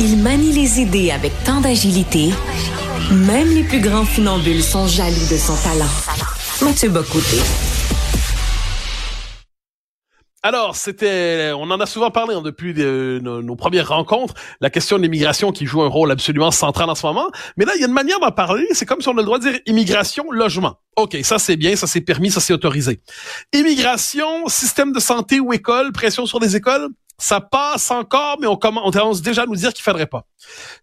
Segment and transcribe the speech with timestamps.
[0.00, 2.30] Il manie les idées avec tant d'agilité,
[3.10, 5.90] même les plus grands funambules sont jaloux de son talent.
[6.62, 7.38] Mathieu Bocoté.
[10.44, 14.70] Alors, c'était, on en a souvent parlé hein, depuis euh, nos, nos, premières rencontres, la
[14.70, 17.28] question de l'immigration qui joue un rôle absolument central en ce moment.
[17.56, 19.24] Mais là, il y a une manière d'en parler, c'est comme si on a le
[19.24, 20.76] droit de dire immigration, logement.
[20.94, 23.00] OK, ça c'est bien, ça c'est permis, ça c'est autorisé.
[23.52, 26.88] Immigration, système de santé ou école, pression sur les écoles,
[27.18, 30.24] ça passe encore, mais on, commence, déjà à nous dire qu'il faudrait pas.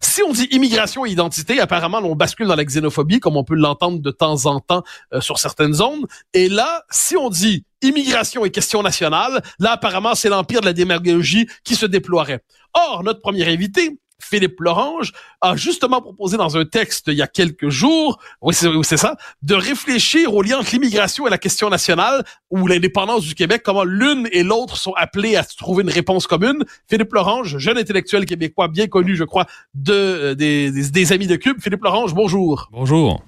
[0.00, 3.54] Si on dit immigration et identité, apparemment, on bascule dans la xénophobie, comme on peut
[3.54, 4.82] l'entendre de temps en temps
[5.14, 6.06] euh, sur certaines zones.
[6.34, 10.72] Et là, si on dit immigration et question nationale, là, apparemment, c'est l'empire de la
[10.74, 12.44] démagogie qui se déploierait.
[12.74, 17.26] Or, notre premier invité, Philippe Lorange, a justement proposé dans un texte il y a
[17.26, 22.24] quelques jours, oui c'est ça, de réfléchir au lien entre l'immigration et la question nationale
[22.50, 26.64] ou l'indépendance du Québec, comment l'une et l'autre sont appelées à trouver une réponse commune.
[26.88, 31.36] Philippe Lorange, jeune intellectuel québécois bien connu, je crois, de euh, des, des, amis de
[31.36, 31.60] Cube.
[31.60, 32.68] Philippe Lorange, bonjour.
[32.72, 33.22] Bonjour.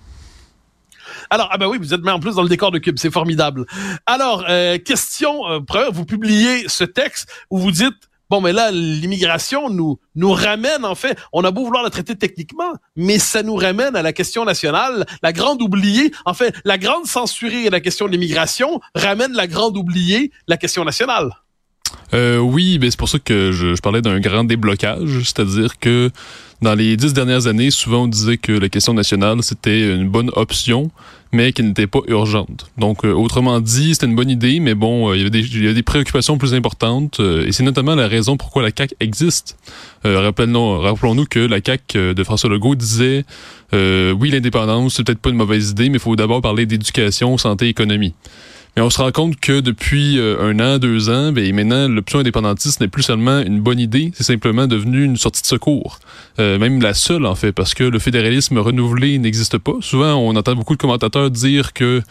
[1.30, 3.10] Alors, ah ben oui, vous êtes mis en plus dans le décor de Cube, c'est
[3.10, 3.66] formidable.
[4.06, 5.60] Alors, euh, question, euh,
[5.92, 10.94] vous publiez ce texte où vous dites Bon, mais là, l'immigration nous nous ramène, en
[10.94, 14.44] fait, on a beau vouloir la traiter techniquement, mais ça nous ramène à la question
[14.44, 19.32] nationale, la grande oubliée, en fait, la grande censurée et la question de l'immigration ramène
[19.32, 21.30] la grande oubliée, la question nationale.
[22.14, 26.10] Euh, oui, ben c'est pour ça que je, je parlais d'un grand déblocage, c'est-à-dire que
[26.62, 30.30] dans les dix dernières années, souvent on disait que la question nationale c'était une bonne
[30.34, 30.90] option,
[31.32, 32.70] mais qui n'était pas urgente.
[32.78, 35.40] Donc, euh, autrement dit, c'était une bonne idée, mais bon, euh, il, y avait des,
[35.40, 38.70] il y avait des préoccupations plus importantes, euh, et c'est notamment la raison pourquoi la
[38.76, 39.56] CAQ existe.
[40.04, 43.24] Rappelons-nous rappelons que la CAQ de François Legault disait,
[43.72, 47.68] oui, l'indépendance, c'est peut-être pas une mauvaise idée, mais il faut d'abord parler d'éducation, santé,
[47.68, 48.14] économie.
[48.78, 52.20] Mais on se rend compte que depuis euh, un an, deux ans, ben, maintenant, l'option
[52.20, 55.98] indépendantiste n'est plus seulement une bonne idée, c'est simplement devenu une sortie de secours.
[56.38, 59.72] Euh, même la seule, en fait, parce que le fédéralisme renouvelé n'existe pas.
[59.80, 62.02] Souvent, on entend beaucoup de commentateurs dire que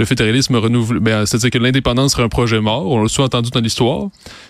[0.00, 2.90] le fédéralisme renouvelé, ben, c'est-à-dire que l'indépendance serait un projet mort.
[2.90, 4.08] On l'a souvent entendu dans l'histoire.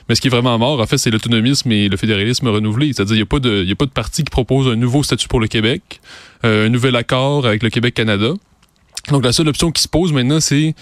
[0.09, 2.95] Mais ce qui est vraiment mort, en fait, c'est l'autonomisme et le fédéralisme renouvelé.
[2.95, 5.29] C'est-à-dire, il n'y a pas de, a pas de parti qui propose un nouveau statut
[5.29, 6.01] pour le Québec,
[6.47, 8.33] euh, un nouvel accord avec le Québec-Canada.
[9.11, 10.75] Donc, la seule option qui se pose maintenant, c'est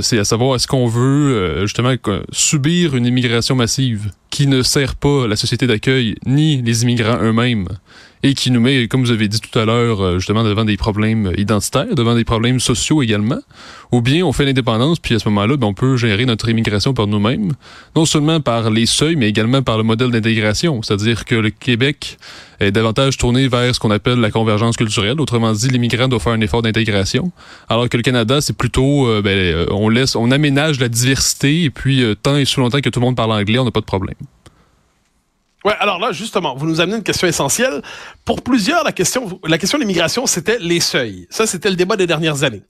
[0.00, 1.92] c'est à savoir est-ce qu'on veut euh, justement
[2.30, 4.12] subir une immigration massive?
[4.30, 7.68] Qui ne sert pas la société d'accueil ni les immigrants eux-mêmes
[8.22, 10.76] et qui nous met, comme vous avez dit tout à l'heure, euh, justement devant des
[10.76, 13.40] problèmes identitaires, devant des problèmes sociaux également.
[13.92, 16.92] Ou bien on fait l'indépendance, puis à ce moment-là, ben, on peut gérer notre immigration
[16.92, 17.52] par nous-mêmes,
[17.96, 20.82] non seulement par les seuils, mais également par le modèle d'intégration.
[20.82, 22.18] C'est-à-dire que le Québec
[22.60, 25.18] est davantage tourné vers ce qu'on appelle la convergence culturelle.
[25.18, 27.32] Autrement dit, l'immigrant doit faire un effort d'intégration,
[27.70, 31.64] alors que le Canada, c'est plutôt, euh, ben, euh, on laisse, on aménage la diversité,
[31.64, 33.80] et puis tant et sous longtemps que tout le monde parle anglais, on n'a pas
[33.80, 34.14] de problème.
[35.62, 37.82] Ouais, alors là, justement, vous nous amenez une question essentielle.
[38.24, 41.26] Pour plusieurs, la question, la question de l'immigration, c'était les seuils.
[41.28, 42.62] Ça, c'était le débat des dernières années.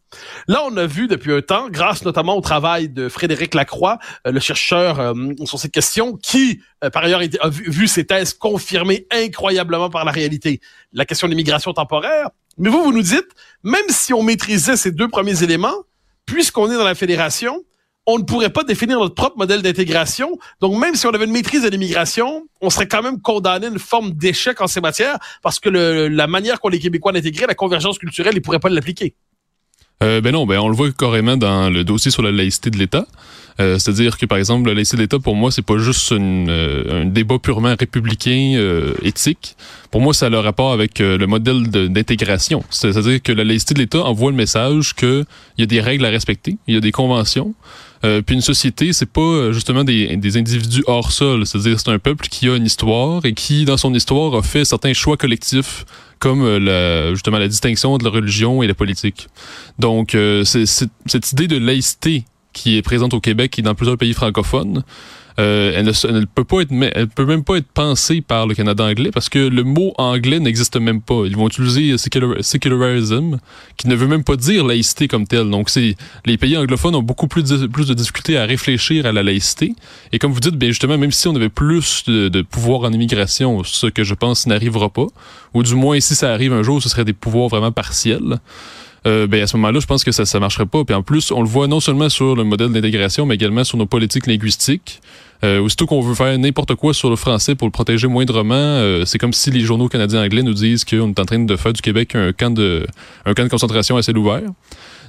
[0.48, 4.32] Là, on a vu depuis un temps, grâce notamment au travail de Frédéric Lacroix, euh,
[4.32, 5.14] le chercheur euh,
[5.44, 10.04] sur ces questions, qui, euh, par ailleurs, a vu, vu, ses thèses confirmées incroyablement par
[10.04, 10.60] la réalité,
[10.92, 12.30] la question de l'immigration temporaire.
[12.58, 13.28] Mais vous, vous nous dites,
[13.62, 15.84] même si on maîtrisait ces deux premiers éléments,
[16.26, 17.62] puisqu'on est dans la fédération,
[18.06, 20.38] on ne pourrait pas définir notre propre modèle d'intégration.
[20.60, 23.70] Donc, même si on avait une maîtrise de l'immigration, on serait quand même condamné à
[23.70, 27.54] une forme d'échec en ces matières parce que la manière qu'ont les Québécois d'intégrer, la
[27.54, 29.14] convergence culturelle, ils ne pourraient pas l'appliquer.
[30.02, 32.78] Euh, ben non, ben on le voit carrément dans le dossier sur la laïcité de
[32.78, 33.06] l'État.
[33.60, 37.02] Euh, c'est-à-dire que, par exemple, la laïcité de l'État, pour moi, c'est pas juste euh,
[37.02, 38.60] un débat purement républicain
[39.02, 39.56] éthique.
[39.90, 42.64] Pour moi, ça a le rapport avec le modèle d'intégration.
[42.70, 45.24] C'est-à-dire que la laïcité de l'État envoie le message qu'il
[45.58, 47.54] y a des règles à respecter, il y a des conventions,
[48.04, 51.46] euh, puis une société, c'est pas euh, justement des, des individus hors sol.
[51.46, 54.64] C'est-à-dire c'est un peuple qui a une histoire et qui, dans son histoire, a fait
[54.64, 55.84] certains choix collectifs
[56.18, 59.28] comme euh, la, justement la distinction de la religion et la politique.
[59.78, 64.14] Donc, c'est, cette idée de laïcité qui est présente au Québec et dans plusieurs pays
[64.14, 64.82] francophones,
[65.38, 68.84] euh, elle, ne, peut pas être, elle peut même pas être pensée par le Canada
[68.84, 71.22] anglais parce que le mot anglais n'existe même pas.
[71.24, 73.38] Ils vont utiliser secularism,
[73.76, 75.48] qui ne veut même pas dire laïcité comme tel.
[75.48, 79.22] Donc, les pays anglophones ont beaucoup plus de, plus de difficultés à réfléchir à la
[79.22, 79.74] laïcité.
[80.12, 82.92] Et comme vous dites, bien justement, même si on avait plus de, de pouvoir en
[82.92, 85.06] immigration, ce que je pense n'arrivera pas,
[85.54, 88.40] ou du moins si ça arrive un jour, ce serait des pouvoirs vraiment partiels.
[89.06, 90.84] Euh, ben à ce moment-là, je pense que ça ça marcherait pas.
[90.84, 93.78] Puis en plus, on le voit non seulement sur le modèle d'intégration, mais également sur
[93.78, 95.00] nos politiques linguistiques.
[95.42, 99.06] Euh, aussitôt qu'on veut faire n'importe quoi sur le français pour le protéger moindrement, euh,
[99.06, 101.72] c'est comme si les journaux canadiens anglais nous disent qu'on est en train de faire
[101.72, 102.86] du Québec un camp de
[103.24, 104.42] un camp de concentration assez ouvert.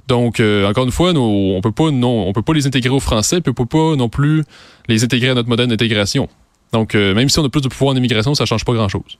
[0.07, 2.93] Donc, euh, encore une fois, nous, on peut pas non, on peut pas les intégrer
[2.95, 4.43] au français, puis on peut pas non plus
[4.87, 6.29] les intégrer à notre modèle d'intégration.
[6.71, 9.17] Donc, même si on a plus de pouvoir en immigration, ça change pas grand-chose.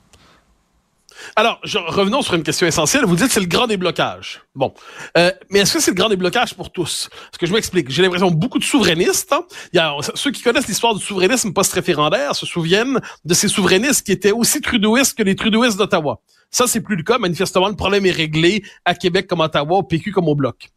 [1.36, 3.06] Alors, je, revenons sur une question essentielle.
[3.06, 4.42] Vous dites c'est le grand déblocage.
[4.56, 4.74] Bon,
[5.18, 7.10] euh, mais est-ce que c'est le grand déblocage pour tous?
[7.10, 7.90] Parce que je m'explique.
[7.90, 9.32] J'ai l'impression beaucoup de souverainistes.
[9.34, 14.06] Hein, y a, ceux qui connaissent l'histoire du souverainisme post-référendaire se souviennent de ces souverainistes
[14.06, 16.22] qui étaient aussi trudeauistes que les trudeauistes d'Ottawa.
[16.50, 17.18] Ça, c'est plus le cas.
[17.18, 20.70] Manifestement, le problème est réglé à Québec comme à Ottawa, au PQ comme au Bloc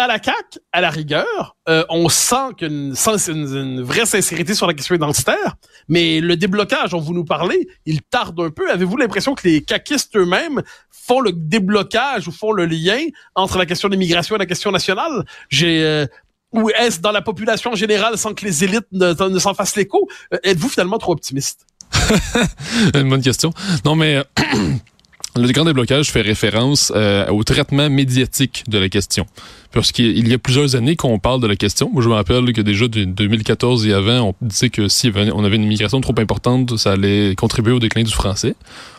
[0.00, 2.94] à la CAC, à la rigueur, euh, on sent qu'une
[3.28, 5.56] une, vraie sincérité sur la question identitaire,
[5.88, 8.70] mais le déblocage dont vous nous parlez, il tarde un peu.
[8.70, 13.00] Avez-vous l'impression que les caquistes eux-mêmes font le déblocage ou font le lien
[13.34, 15.24] entre la question de l'immigration et la question nationale?
[15.62, 16.06] Euh,
[16.52, 20.08] ou est-ce dans la population générale sans que les élites ne, ne s'en fassent l'écho?
[20.32, 21.66] Euh, êtes-vous finalement trop optimiste?
[22.94, 23.52] Une bonne question.
[23.84, 24.22] Non, mais
[25.36, 29.26] Le grand déblocage fait référence euh, au traitement médiatique de la question.
[29.72, 31.88] Parce qu'il y a plusieurs années qu'on parle de la question.
[31.92, 35.44] Moi, je me rappelle que déjà de 2014 et avant, on disait que si on
[35.44, 38.56] avait une immigration trop importante, ça allait contribuer au déclin du français.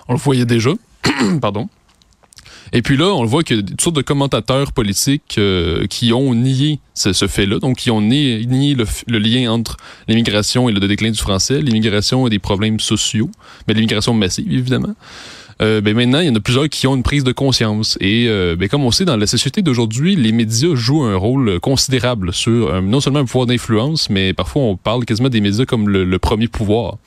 [0.08, 0.72] On le voyait déjà.
[1.42, 1.68] Pardon.
[2.74, 6.34] Et puis là, on le voit que toutes sortes de commentateurs politiques euh, qui ont
[6.34, 9.76] nié ce, fait-là, donc qui ont nié, le, le, lien entre
[10.08, 13.30] l'immigration et le déclin du français, l'immigration et des problèmes sociaux,
[13.68, 14.96] mais l'immigration massive, évidemment.
[15.62, 17.98] Euh, ben maintenant, il y en a plusieurs qui ont une prise de conscience.
[18.02, 21.60] Et euh, ben comme on sait, dans la société d'aujourd'hui, les médias jouent un rôle
[21.60, 25.66] considérable sur euh, non seulement un pouvoir d'influence, mais parfois on parle quasiment des médias
[25.66, 26.98] comme le, premier pouvoir.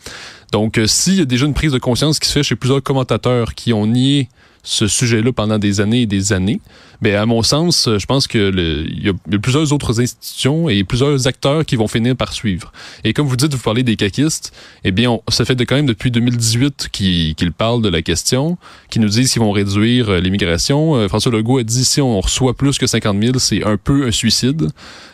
[0.53, 3.55] Donc, s'il y a déjà une prise de conscience qui se fait chez plusieurs commentateurs
[3.55, 4.29] qui ont nié
[4.65, 6.61] ce sujet-là pendant des années et des années,
[7.03, 11.27] ben à mon sens, je pense que il y, a plusieurs autres institutions et plusieurs
[11.27, 12.73] acteurs qui vont finir par suivre.
[13.05, 14.53] Et comme vous dites, vous parlez des caquistes,
[14.85, 18.57] eh bien, ça fait de quand même depuis 2018 qu'ils parlent de la question,
[18.91, 20.97] qui nous disent qu'ils vont réduire euh, l'immigration.
[20.97, 24.07] Euh, François Legault a dit si on reçoit plus que 50 000, c'est un peu
[24.07, 24.69] un suicide.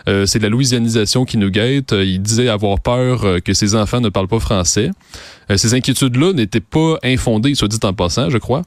[0.08, 1.93] Euh, c'est la louisianisation qui nous guette.
[1.93, 4.91] Il disait avoir peur que ses enfants ne parlent pas français.
[5.56, 8.62] ces inquiétudes-là n'étaient pas infondées, soit dit en passant, je crois.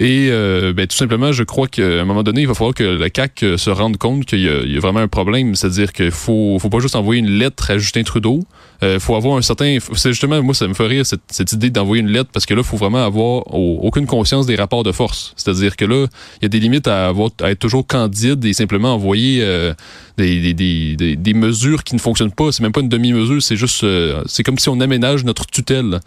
[0.00, 2.84] Et euh, ben, tout simplement, je crois qu'à un moment donné, il va falloir que
[2.84, 5.56] la CAC euh, se rende compte qu'il y, a vraiment un problème.
[5.56, 8.44] C'est-à-dire qu'il faut, faut pas juste envoyer une lettre à Justin Trudeau.
[8.84, 9.78] Euh, faut avoir un certain.
[9.94, 12.62] C'est justement, moi, ça me ferait cette, cette idée d'envoyer une lettre parce que là,
[12.62, 15.32] faut vraiment avoir aucune conscience des rapports de force.
[15.36, 16.06] C'est-à-dire que là,
[16.40, 19.74] il y a des limites à avoir à être toujours candide et simplement envoyer euh,
[20.16, 22.52] des, des, mesures qui ne fonctionnent pas.
[22.52, 23.84] C'est même pas une demi-mesure, c'est juste
[24.26, 26.00] c'est comme si on aménage notre tutelle.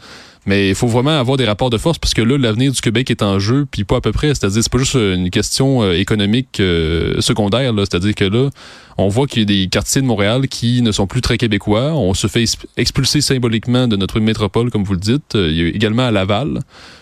[0.47, 3.11] Mais il faut vraiment avoir des rapports de force parce que là, l'avenir du Québec
[3.11, 4.29] est en jeu, puis pas à peu près.
[4.29, 7.71] C'est-à-dire, c'est pas juste une question euh, économique euh, secondaire.
[7.77, 8.49] C'est-à-dire que là,
[8.97, 11.93] on voit qu'il y a des quartiers de Montréal qui ne sont plus très québécois.
[11.93, 12.45] On se fait
[12.75, 15.35] expulser symboliquement de notre métropole, comme vous le dites.
[15.35, 16.59] Euh, il y a également à Laval.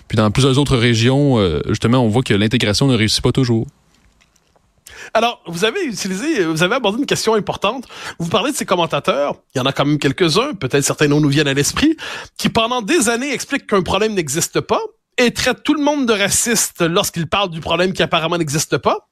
[0.10, 1.38] Puis dans plusieurs autres régions,
[1.68, 3.68] justement, on voit que l'intégration ne réussit pas toujours.
[5.14, 7.86] Alors, vous avez utilisé, vous avez abordé une question importante.
[8.20, 9.36] Vous parlez de ces commentateurs.
[9.56, 11.96] Il y en a quand même quelques-uns, peut-être certains noms nous viennent à l'esprit,
[12.38, 14.82] qui pendant des années expliquent qu'un problème n'existe pas
[15.18, 19.10] et traitent tout le monde de raciste lorsqu'ils parlent du problème qui apparemment n'existe pas.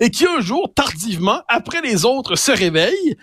[0.00, 3.16] Et qui un jour, tardivement, après les autres, se réveillent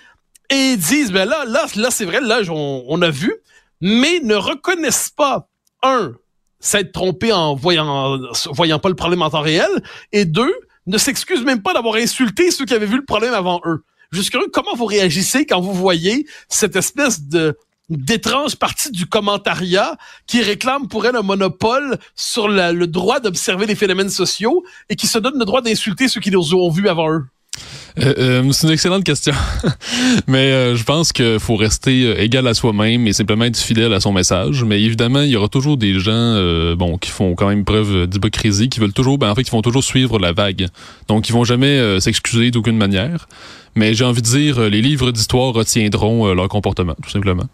[0.49, 3.33] et disent, ben là, là, là, c'est vrai, là, on, a vu,
[3.81, 5.47] mais ne reconnaissent pas,
[5.83, 6.13] un,
[6.59, 8.17] s'être trompé en voyant,
[8.51, 9.69] voyant pas le problème en temps réel,
[10.11, 10.53] et deux,
[10.87, 13.83] ne s'excusent même pas d'avoir insulté ceux qui avaient vu le problème avant eux.
[14.11, 17.57] Jusque comment vous réagissez quand vous voyez cette espèce de
[17.89, 23.75] d'étrange partie du commentariat qui réclame pour elle un monopole sur le droit d'observer les
[23.75, 27.11] phénomènes sociaux et qui se donne le droit d'insulter ceux qui les ont vus avant
[27.11, 27.25] eux?
[27.99, 29.33] Euh, euh, c'est une excellente question.
[30.27, 33.99] Mais euh, je pense qu'il faut rester égal à soi-même et simplement être fidèle à
[33.99, 34.63] son message.
[34.63, 36.33] Mais évidemment, il y aura toujours des gens
[36.75, 39.61] bon qui font quand même preuve d'hypocrisie, qui veulent toujours, ben, en fait, qui vont
[39.61, 40.67] toujours suivre la vague.
[41.07, 43.27] Donc, ils vont jamais s'excuser d'aucune manière.
[43.75, 47.45] Mais j'ai envie de dire, les livres d'histoire retiendront leur comportement, tout simplement.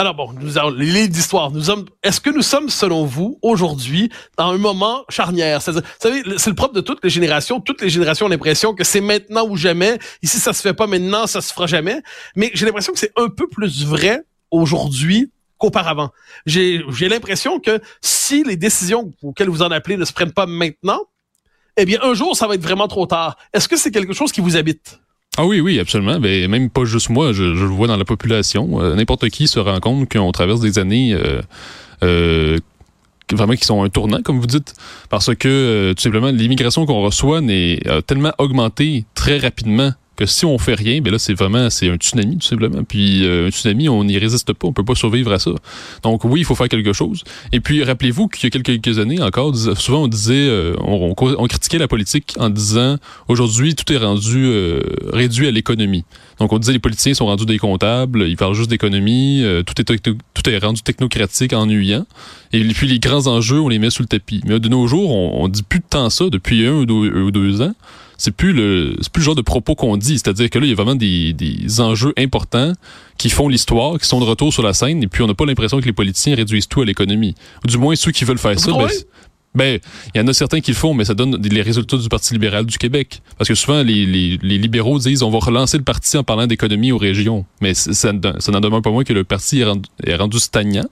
[0.00, 1.50] Alors bon, nous avons les livres d'histoire.
[1.50, 1.84] Nous sommes.
[2.02, 5.60] Est-ce que nous sommes, selon vous, aujourd'hui, dans un moment charnière?
[5.60, 7.60] Vous savez, c'est le propre de toutes les générations.
[7.60, 9.98] Toutes les générations ont l'impression que c'est maintenant ou jamais.
[10.22, 12.00] Ici, ça se fait pas maintenant, ça se fera jamais.
[12.34, 16.08] Mais j'ai l'impression que c'est un peu plus vrai aujourd'hui qu'auparavant.
[16.46, 21.00] J'ai l'impression que si les décisions auxquelles vous en appelez ne se prennent pas maintenant,
[21.76, 23.36] eh bien, un jour, ça va être vraiment trop tard.
[23.52, 24.98] Est-ce que c'est quelque chose qui vous habite?
[25.36, 26.18] Ah oui, oui, absolument.
[26.18, 28.80] Mais ben, même pas juste moi, je, le vois dans la population.
[28.82, 31.40] Euh, n'importe qui se rend compte qu'on traverse des années euh,
[32.02, 32.58] euh,
[33.32, 34.74] vraiment qui sont un tournant, comme vous dites,
[35.08, 40.58] parce que tout simplement l'immigration qu'on reçoit n'est tellement augmenté très rapidement que si on
[40.58, 42.84] fait rien, ben là, c'est vraiment, c'est un tsunami, tout simplement.
[42.84, 45.50] Puis euh, un tsunami, on n'y résiste pas, on peut pas survivre à ça.
[46.02, 47.24] Donc oui, il faut faire quelque chose.
[47.52, 51.14] Et puis, rappelez-vous qu'il y a quelques années encore, souvent on disait, euh, on,
[51.48, 52.98] critiquait la politique en disant,
[53.28, 56.04] aujourd'hui, tout est rendu euh, réduit à l'économie.
[56.38, 60.02] Donc on disait, les politiciens sont rendus des comptables, ils parlent juste d'économie, tout, est,
[60.02, 62.06] tout est rendu technocratique, ennuyant.
[62.52, 64.42] Et puis les grands enjeux, on les met sous le tapis.
[64.46, 67.62] Mais de nos jours, on, on dit plus de temps ça depuis un ou deux
[67.62, 67.72] ans
[68.20, 70.18] c'est plus le c'est plus le genre de propos qu'on dit.
[70.18, 72.74] C'est-à-dire que là, il y a vraiment des, des enjeux importants
[73.16, 75.46] qui font l'histoire, qui sont de retour sur la scène, et puis on n'a pas
[75.46, 77.34] l'impression que les politiciens réduisent tout à l'économie.
[77.64, 78.88] Ou du moins ceux qui veulent faire ça, ben,
[79.54, 79.80] ben,
[80.14, 82.34] il y en a certains qui le font, mais ça donne les résultats du Parti
[82.34, 83.22] libéral du Québec.
[83.38, 86.46] Parce que souvent, les, les, les libéraux disent on va relancer le parti en parlant
[86.46, 87.46] d'économie aux régions.
[87.62, 90.88] Mais ça, ça n'en demeure pas moins que le parti est rendu, est rendu stagnant.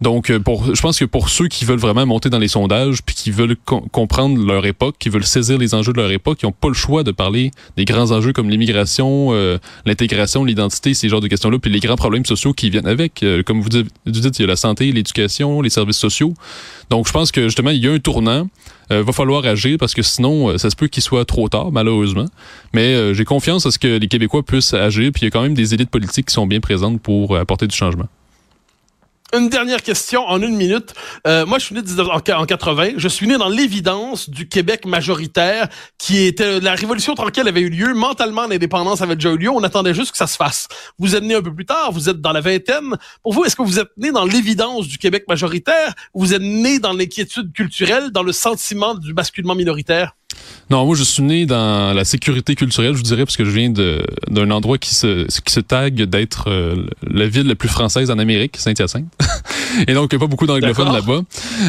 [0.00, 3.02] Donc, euh, pour, je pense que pour ceux qui veulent vraiment monter dans les sondages,
[3.04, 6.46] puis qui veulent comprendre leur époque, qui veulent saisir les enjeux de leur époque, qui
[6.46, 11.08] n'ont pas le choix de parler des grands enjeux comme l'immigration, euh, l'intégration, l'identité, ces
[11.08, 13.22] genres de questions-là, puis les grands problèmes sociaux qui viennent avec.
[13.24, 16.32] Euh, comme vous dites, il y a la santé, l'éducation, les services sociaux.
[16.90, 18.48] Donc, je pense que justement, il y a un tournant.
[18.90, 22.24] Euh, va falloir agir parce que sinon, ça se peut qu'il soit trop tard, malheureusement.
[22.72, 25.42] Mais j'ai confiance à ce que les Québécois puissent agir, puis il y a quand
[25.42, 28.08] même des élites politiques qui sont bien présentes pour apporter du changement.
[29.34, 30.94] Une dernière question en une minute.
[31.26, 31.82] Euh, moi, je suis né
[32.32, 32.92] en 80.
[32.96, 35.68] Je suis né dans l'évidence du Québec majoritaire,
[35.98, 37.92] qui était la révolution tranquille avait eu lieu.
[37.92, 39.50] Mentalement, l'indépendance avait déjà eu lieu.
[39.50, 40.66] On attendait juste que ça se fasse.
[40.98, 41.92] Vous êtes né un peu plus tard.
[41.92, 42.96] Vous êtes dans la vingtaine.
[43.22, 46.40] Pour vous, est-ce que vous êtes né dans l'évidence du Québec majoritaire ou vous êtes
[46.40, 50.17] né dans l'inquiétude culturelle, dans le sentiment du basculement minoritaire?
[50.70, 53.50] Non, moi je suis né dans la sécurité culturelle, je vous dirais, parce que je
[53.50, 58.10] viens d'un endroit qui se, qui se tague d'être euh, la ville la plus française
[58.10, 59.06] en Amérique, Saint-Hyacinthe.
[59.88, 61.20] Et donc, il n'y a pas beaucoup d'anglophones là-bas.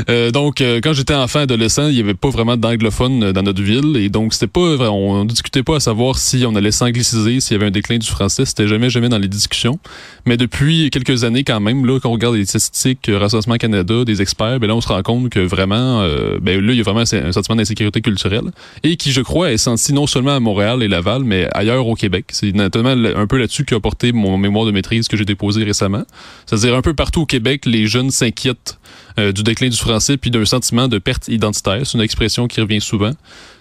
[0.09, 3.61] Euh, donc, euh, quand j'étais enfant, adolescent, il n'y avait pas vraiment d'anglophones dans notre
[3.61, 3.95] ville.
[3.95, 7.53] Et donc, c'était pas, on ne discutait pas à savoir si on allait s'angliciser, s'il
[7.53, 8.45] y avait un déclin du français.
[8.45, 9.79] C'était jamais, jamais dans les discussions.
[10.25, 14.21] Mais depuis quelques années, quand même, là, quand on regarde les statistiques Recensement Canada, des
[14.21, 16.05] experts, ben là, on se rend compte que vraiment,
[16.41, 18.48] ben là, il y a vraiment un sentiment d'insécurité culturelle
[18.83, 21.95] et qui, je crois, est senti non seulement à Montréal et Laval, mais ailleurs au
[21.95, 22.25] Québec.
[22.31, 26.03] C'est notamment un peu là-dessus qu'a porté mon mémoire de maîtrise que j'ai déposé récemment.
[26.45, 28.79] C'est-à-dire un peu partout au Québec, les jeunes s'inquiètent
[29.19, 31.81] euh, du déclin du français puis d'un sentiment de perte identitaire.
[31.85, 33.11] C'est une expression qui revient souvent.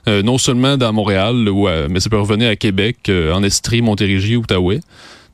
[0.07, 1.49] Euh, non seulement dans Montréal,
[1.91, 4.81] mais ça peut revenir à Québec, euh, en Estrie, Montérégie, Outaouais.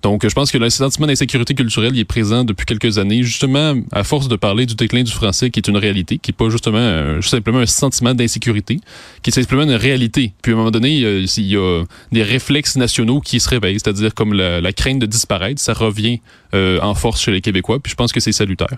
[0.05, 4.05] Donc, je pense que le sentiment d'insécurité culturelle est présent depuis quelques années, justement à
[4.05, 7.23] force de parler du déclin du français, qui est une réalité, qui n'est pas justement
[7.23, 8.81] simplement un sentiment d'insécurité,
[9.23, 10.35] qui est simplement une réalité.
[10.43, 14.13] Puis à un moment donné, il y a des réflexes nationaux qui se réveillent, c'est-à-dire
[14.13, 16.21] comme la, crainte de disparaître, ça revient
[16.53, 17.81] euh, en force chez les Québécois.
[17.81, 18.77] Puis je pense que c'est salutaire.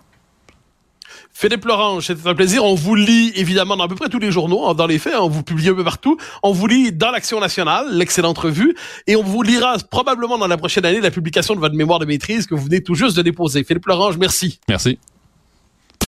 [1.38, 2.64] Philippe Lorange, c'était un plaisir.
[2.64, 5.12] On vous lit évidemment dans à peu près tous les journaux, hein, dans les faits,
[5.12, 5.20] hein.
[5.20, 6.16] on vous publie un peu partout.
[6.42, 8.74] On vous lit dans l'Action nationale, l'excellente revue,
[9.06, 12.06] et on vous lira probablement dans la prochaine année la publication de votre mémoire de
[12.06, 13.64] maîtrise que vous venez tout juste de déposer.
[13.64, 14.60] Philippe Lorange, merci.
[14.66, 14.98] Merci.